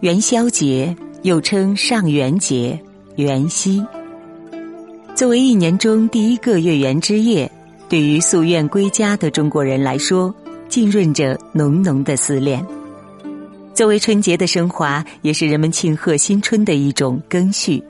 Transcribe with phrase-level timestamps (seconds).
[0.00, 2.78] 元宵节又称上元节、
[3.16, 3.82] 元夕，
[5.14, 7.50] 作为一年中第一个月圆之夜，
[7.88, 10.34] 对于夙愿归家的中国人来说，
[10.68, 12.62] 浸润着浓浓的思念。
[13.74, 17.82] 作为春节的升华，也是人们庆贺新春的一种更序。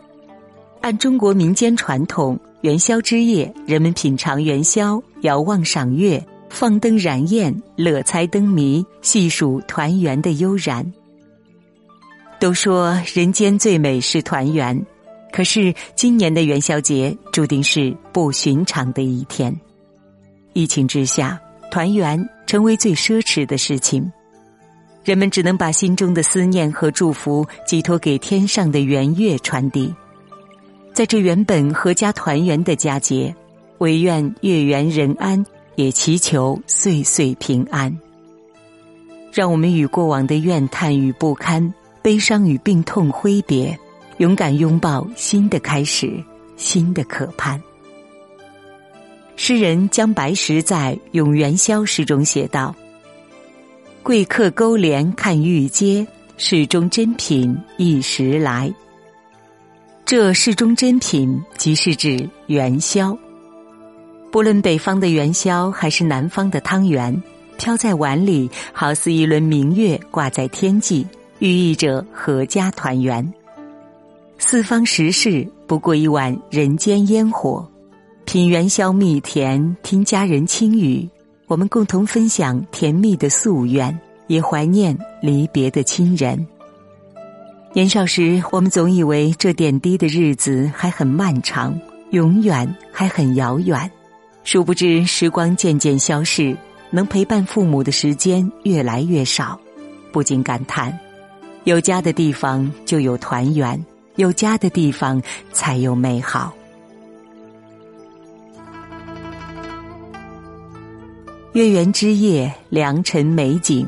[0.80, 10.90] 按中国民间传统，元宵之夜，人们品尝元宵，遥望赏月，放灯燃焰，乐猜灯谜，细数团圆的悠然。
[12.40, 14.82] 都说人间最美是团圆，
[15.32, 19.54] 可是今年的元宵节注定是不寻常的一天。
[20.54, 21.38] 疫情之下，
[21.70, 24.10] 团圆成为最奢侈的事情，
[25.04, 29.94] 人们只能把心中的思念和祝福寄托给天上的圆月传递。
[30.92, 33.34] 在这原本阖家团圆的佳节，
[33.78, 35.44] 唯愿月圆人安，
[35.76, 37.96] 也祈求岁岁平安。
[39.32, 41.72] 让我们与过往的怨叹与不堪。
[42.02, 43.78] 悲伤与病痛挥别，
[44.18, 46.22] 勇敢拥抱新的开始，
[46.54, 47.58] 新的可盼。
[49.36, 52.76] 诗人江白石在《咏元宵》诗中写道
[54.04, 58.70] ：“贵客勾帘看玉阶，世中珍品一时来。”
[60.04, 63.16] 这世中珍品即是指元宵。
[64.30, 67.18] 不论北方的元宵还是南方的汤圆，
[67.56, 71.06] 飘在碗里，好似一轮明月挂在天际。
[71.38, 73.32] 寓意着阖家团圆，
[74.36, 77.66] 四方食事不过一碗人间烟火，
[78.26, 81.08] 品元宵蜜甜，听家人轻语，
[81.46, 86.46] 我们共同分享甜蜜的夙愿，也怀念离别的亲人。
[87.72, 91.78] 年少时，我们总以为这点滴的日子还很漫长，
[92.10, 93.90] 永远还很遥远，
[94.42, 96.56] 殊不知时光渐渐消逝，
[96.90, 99.60] 能陪伴父母的时间越来越少，
[100.12, 100.98] 不禁感叹。
[101.64, 103.84] 有家的地方就有团圆，
[104.16, 105.20] 有家的地方
[105.52, 106.54] 才有美好。
[111.54, 113.86] 月圆之夜，良辰美景，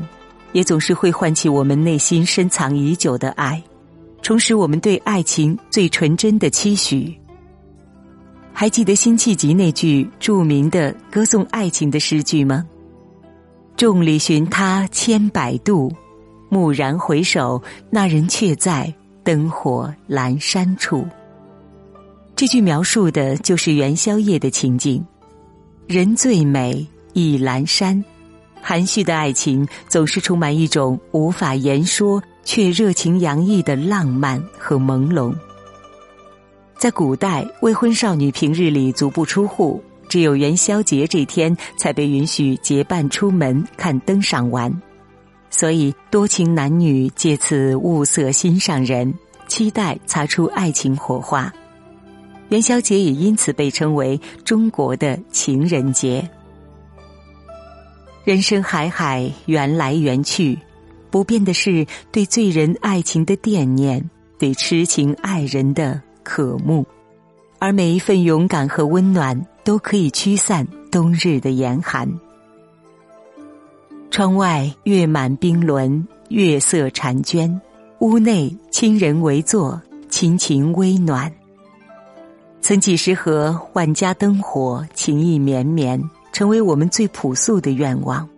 [0.53, 3.61] 也总是会唤起我们内心深藏已久的爱，
[4.21, 7.13] 重拾我们对爱情最纯真的期许。
[8.53, 12.65] 还记得辛弃疾那句著名的歌颂爱情的诗句吗
[13.75, 15.91] ？“众里寻他千百度。”
[16.49, 18.93] 蓦然回首，那人却在
[19.25, 21.05] 灯火阑珊处。
[22.33, 25.05] 这句描述的就是元宵夜的情景。
[25.85, 28.03] 人最美意阑珊，
[28.61, 35.33] 含蓄的爱情总是充满一种无法言说却热情洋溢的浪漫和朦胧。
[36.77, 44.71] 在古代，未婚少女平日里足不出户，只有元宵节这天才被允许结伴出门看灯赏玩。
[45.49, 49.11] 所以，多情男女借此物色心上人，
[49.47, 51.51] 期待擦出爱情火花。
[52.49, 56.29] 元宵节也因此被称为中国的情人节。
[58.27, 60.59] 人生海海，缘来缘去，
[61.09, 64.03] 不变的是对醉人爱情的惦念，
[64.37, 66.85] 对痴情爱人的渴慕。
[67.57, 72.19] 而每一份勇敢和温暖，都可以驱散冬日的严寒。
[74.11, 77.61] 窗外月满冰轮，月色婵娟，
[77.99, 81.31] 屋内亲人围坐，亲情微暖。
[82.59, 85.97] 曾几时和万家灯火，情意绵绵，
[86.37, 88.29] 成为我们最朴素的愿望。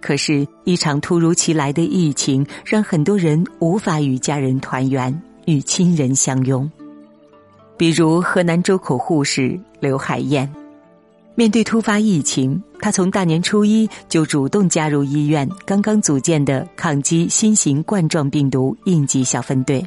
[0.00, 6.68] 可是，一场突如其来的疫情，让很多人无法与家人团圆，与亲人相拥。
[7.76, 10.52] 比如，河南周口护士刘海燕。
[11.36, 19.86] 面对突发疫情，他从大年初一就主动加入医院刚刚组建的抗击新型冠状病毒应急小分队。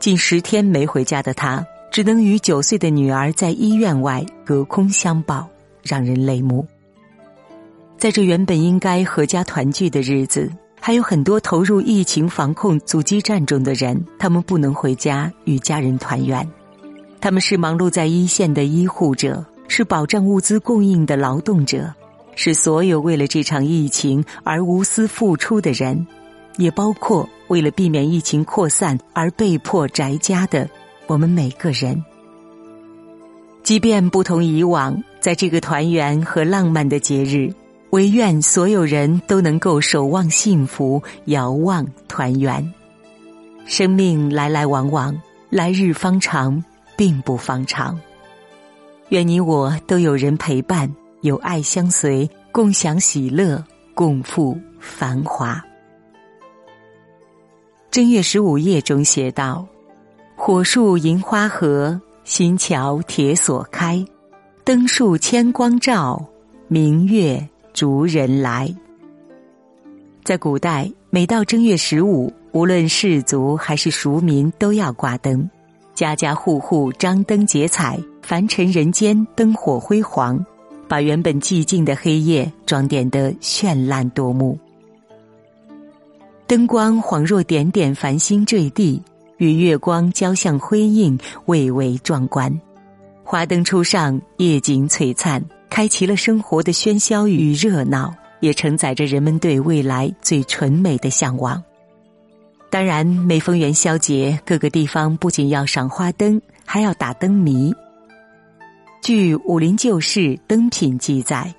[0.00, 5.48] 近十天没回家的他，只能与九岁的女儿在医院外隔空相抱，
[5.84, 6.66] 让人泪目。
[7.96, 10.50] 在这原本应该阖家团聚的日子，
[10.80, 16.46] 还有很多投入疫情防控阻击战中的人，他们不能回家与家人团圆。
[17.20, 19.44] 他们是忙碌在一线的医护者。
[19.66, 21.92] 是保障物资供应的劳动者，
[22.36, 26.06] 是所有为了这场疫情而无私付出的人，
[26.58, 30.68] 也包括为了避免疫情扩散而被迫宅家的
[31.06, 32.04] 我们每个人。
[33.64, 37.50] 即便不同以往，在这个团圆和浪漫的节日，
[37.90, 42.74] 唯愿所有人都能够守望幸福，遥望团圆。
[43.64, 45.18] 生命来来往往，
[45.48, 46.62] 来日方长，
[46.94, 47.98] 并不方长。
[49.08, 53.64] 愿你我都有人陪伴，有爱相随，共享喜乐，
[53.94, 55.64] 共赴繁华。
[57.90, 59.66] 正月十五夜中写道
[60.36, 64.02] ：“火树银花合，新桥铁锁开，
[64.64, 66.24] 灯树千光照，
[66.68, 68.74] 明月逐人来。”
[70.24, 75.48] 在古代，每到正月十五，无论士族还是庶民，都要挂灯，
[75.94, 80.42] 家家户户张灯结彩，凡尘人间灯火辉煌，
[80.88, 84.58] 把原本寂静的黑夜装点得绚烂夺目。
[86.46, 89.02] 灯光恍若点点繁星坠地，
[89.38, 92.60] 与月光交相辉映，蔚为壮观。
[93.22, 101.62] 华灯初上，夜景璀璨，开启了生活的喧嚣与热闹，也承载着人们对未来最纯美的向往。
[102.70, 107.74] 当然，每逢元宵节，各个地方不仅要赏花灯，还要打灯谜。
[109.02, 111.54] 据《武林旧事灯品》记载，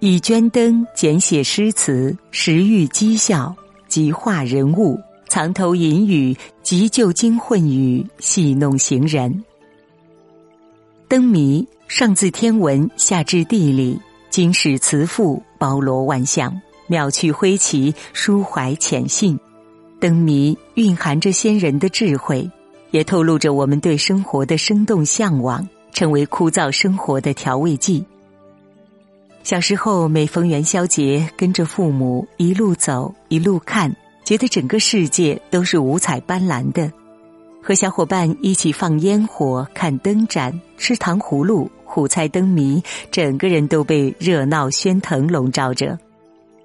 [0.00, 3.54] 以捐灯简写诗词，时遇讥笑。
[3.88, 5.00] 即画人物，
[5.38, 9.44] 藏头隐语，急救精混语，戏弄行人。
[11.06, 14.00] 灯谜上自天文，下至地理，
[14.30, 19.38] 经史词赋，包罗万象，妙趣挥奇，抒怀浅信。
[20.00, 22.50] 灯谜蕴含着先人的智慧，
[22.90, 28.04] 也透露着我们对生活的生动向往，成为枯燥生活的调味剂。
[29.44, 33.94] 小时候，每逢元宵节，跟着父母一路走一路看，
[34.28, 36.92] 觉得整个世界都是五彩斑斓的。
[37.62, 45.98] 和小伙伴一起放烟火、看灯展、吃糖葫芦、虎猜灯谜，整个人都被热闹喧腾笼罩着。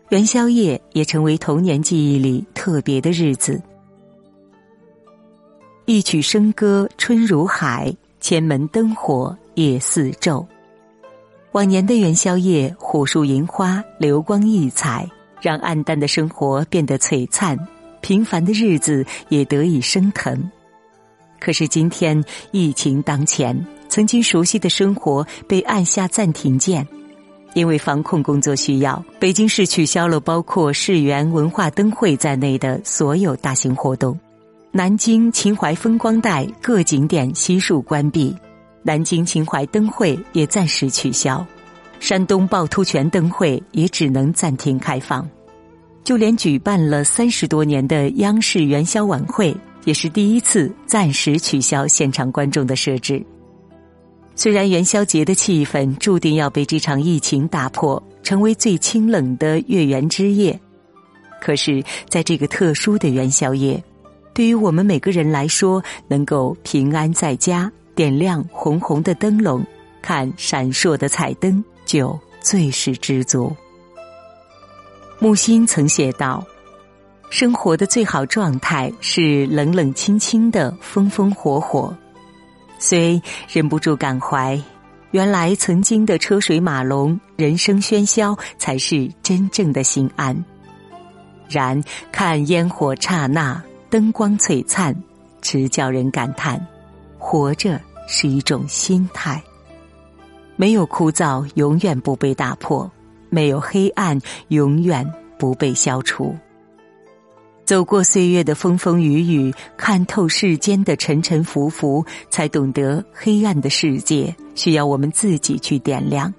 [0.09, 3.61] 元宵夜也成为童年记忆里特别的日子。
[5.85, 10.45] 一曲笙歌春如海，千门灯火夜似昼。
[11.53, 15.09] 往年的元宵夜，火树银花，流光溢彩，
[15.43, 17.59] 让暗淡的生活变得璀璨，
[17.99, 20.49] 平凡的日子也得以升腾。
[21.37, 23.53] 可是今天疫情当前，
[23.89, 26.87] 曾经熟悉的生活被按下暂停键，
[27.53, 34.17] 因为防控工作需要，北京市取消了包括世园文化灯会在内的所有大型活动，
[34.71, 38.33] 南京秦淮风光带各景点悉数关闭。
[38.81, 41.45] 南京秦淮灯会也暂时取消，
[42.03, 45.25] 山东趵突泉灯会也只能暂停开放，
[46.03, 49.55] 就连举办了三十多年的央视元宵晚会
[49.85, 53.25] 也是第一次暂时取消现场观众的设置。
[54.35, 60.59] 虽然元宵节的气氛注定要被这场疫情打破，成为最清冷的月圆之夜，
[61.39, 63.81] 可是在这个特殊的元宵夜，
[64.33, 67.71] 对于我们每个人来说，能够平安在家。
[67.95, 69.65] 点亮红红的灯笼，
[70.01, 71.63] 看闪烁的彩灯，
[71.93, 73.55] 就最是知足。
[75.19, 76.43] 木心曾写道
[77.29, 81.95] ：“生活的最好状态是冷冷清清的，风风火火。”
[82.79, 84.59] 虽忍不住感怀，
[85.11, 90.43] 原来曾经的车水马龙、人生喧嚣，才是真正的心安。
[91.47, 91.79] 然
[92.11, 94.95] 看烟火刹那，灯光璀璨，
[95.43, 96.59] 直叫人感叹。
[97.19, 99.41] 活着是一种心态，
[100.55, 102.89] 没有枯燥，永远不被打破；
[103.29, 104.19] 没有黑暗，
[104.49, 106.35] 永远不被消除。
[107.65, 116.33] 走过岁月的风风雨雨，看透世间的沉沉浮浮，才懂得黑暗的世界需要我们自己去点亮，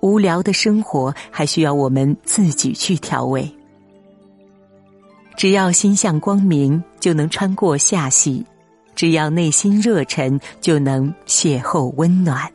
[0.00, 3.50] 无聊的生活还需要我们自己去调味。
[5.36, 8.44] 只要心向光明，就能穿过夏隙。
[8.94, 12.52] 只要内心热忱，就能邂逅温暖。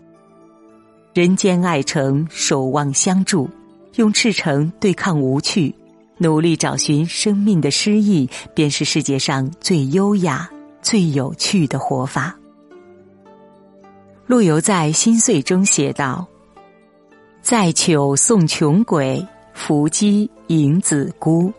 [1.16, 3.50] 人间爱诚，守望相助，
[3.96, 5.74] 用赤诚对抗无趣，
[6.18, 10.50] 努力找寻生命的诗意，便是世界上最优雅、
[10.82, 12.38] 最有趣的活法。
[14.28, 16.28] 陆游在《心碎》中写道
[17.42, 21.50] ：“在求送穷鬼，伏击迎子姑。”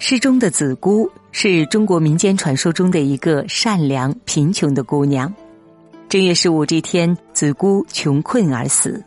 [0.00, 5.32] 诗中的子姑是中国民间传说中的一个善良贫穷的姑娘。
[6.10, 9.00] 正月十五这天，子姑穷困而死，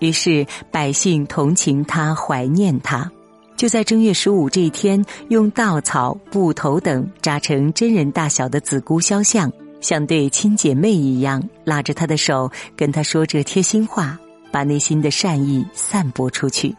[0.00, 3.08] 于是百姓同情她，怀念她，
[3.56, 14.18] 就在正月十五这一天，用稻草、布头等扎成真人大小的子姑肖像，像对亲姐妹一样，拉着她的手，跟她说着贴心话，
[14.50, 16.74] 把内心的善意散播出去。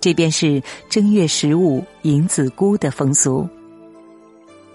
[0.00, 3.46] 这便是正月十五迎子姑的风俗。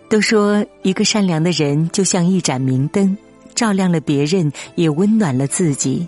[0.10, 3.18] 都说一个善良的人就像一盏明灯，
[3.55, 6.08] 照亮了别人，也温暖了自己。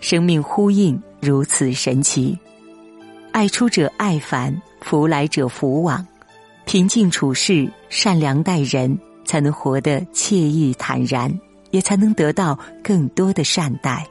[0.00, 2.38] 生命呼应如此神奇，
[3.32, 6.06] 爱出者爱返，福来者福往。
[6.66, 11.32] 平静处事，善良待人，才能活得惬意坦然，
[11.70, 14.06] 也才能得到更多的善待。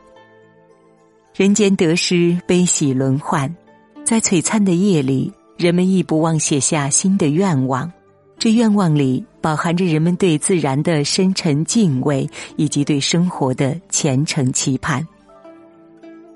[1.35, 3.55] 人间得失，悲喜轮换，
[4.03, 7.91] 在璀璨的夜里，人们亦不忘写下新的愿望。
[8.37, 15.05] 这愿望里饱含着人们对自然的深沉敬畏，以及对生活的虔诚期盼。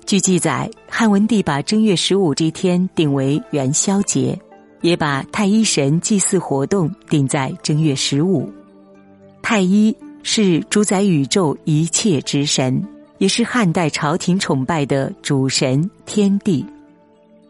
[0.04, 4.38] 据记载，汉文帝把正月十五这天定为元宵节，
[4.82, 8.46] 也把太一神祭祀活动定在正月十五。
[9.40, 12.82] 太一是主宰宇宙一切之神，
[13.16, 16.62] 也是汉代朝廷崇拜的主神天地。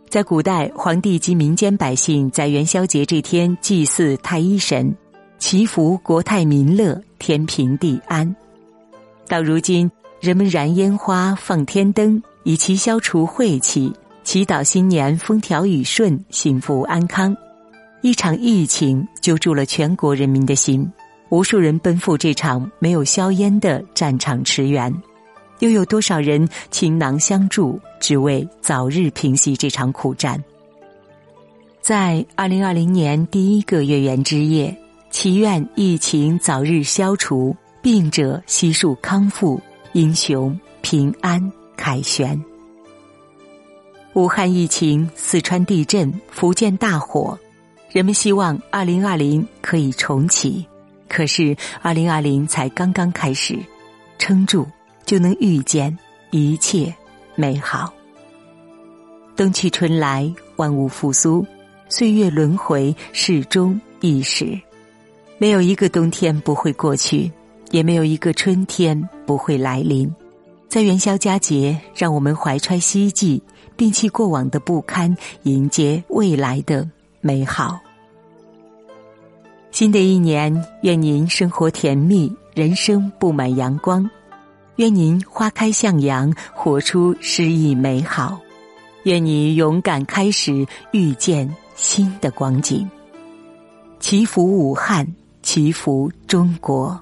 [0.09, 4.97] 在古代，皇帝及民间百姓在元宵节这天祭祀太一神，
[5.39, 8.35] 祈福国泰民乐、天平地安。
[9.29, 9.89] 到如今，
[10.21, 13.93] 人们燃烟花、放天灯，以其消除晦气，
[14.25, 17.37] 祈祷新年风调雨顺、幸福安康。
[18.03, 20.91] 一场疫情揪住了全国人民的心，
[21.29, 24.93] 无数人奔赴这场没有硝烟的战场驰援。
[25.61, 30.43] 又有多少人倾囊相助，只为早日平息这场苦战？
[31.81, 34.77] 在二零二零年第一个月圆之夜，
[35.21, 39.61] 祈愿疫情早日消除，病者悉数康复，
[39.93, 41.43] 英雄平安
[41.77, 42.41] 凯旋。
[44.13, 47.37] 武汉疫情、四川地震、福建大火，
[47.91, 50.65] 人们希望二零二零可以重启，
[51.09, 53.59] 可是二零二零才刚刚开始，
[54.21, 54.65] 撑住。
[55.05, 55.99] 就能遇见
[56.31, 56.95] 一切
[57.35, 57.93] 美好。
[59.35, 61.45] 冬去春来，万物复苏，
[61.89, 64.57] 岁月轮回，始终一时。
[65.41, 67.31] 没有一个冬天不会过去，
[67.71, 70.13] 也没有一个春天不会来临。
[70.69, 73.41] 在元宵佳节，让我们怀揣希冀，
[73.77, 76.89] 摒弃过往的不堪，迎接未来的
[77.21, 77.79] 美好。
[79.71, 84.11] 新的一年，愿您生活甜蜜，人生布满阳光。
[84.77, 88.39] 愿您花开向阳，活出诗意美好；
[89.05, 92.89] 愿你勇敢开始，遇见新的光景。
[94.01, 95.07] 祈福武汉，
[95.51, 97.01] 祈福中国。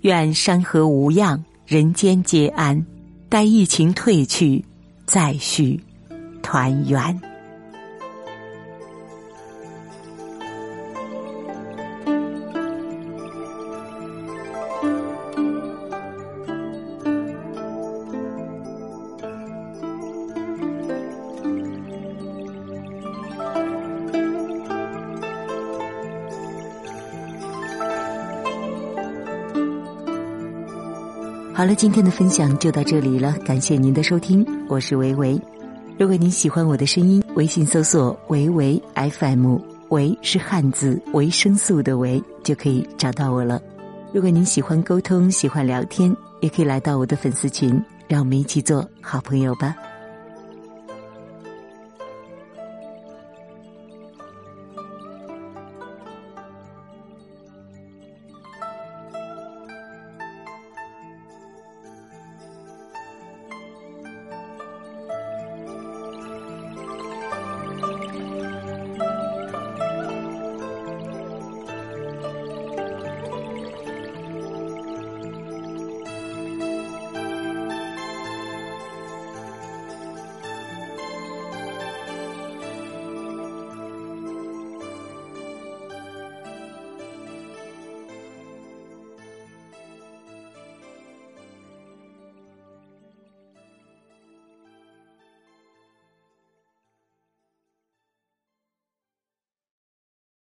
[0.00, 2.82] 愿山河无恙，人间皆安。
[3.28, 4.64] 待疫情退去，
[5.04, 5.78] 再续
[6.42, 7.20] 团圆。
[31.56, 35.40] 好了，今天的分享就到这里了，感谢您的收听，我是维维。
[35.98, 39.56] 如果您喜欢我的声音，微信搜索“维维 FM”，
[39.88, 43.58] 维是汉字维生素的维，就可以找到我了。
[44.12, 49.74] 如果您喜欢沟通，喜欢聊天，也可以来到我的粉丝群，让我们一起做好朋友吧。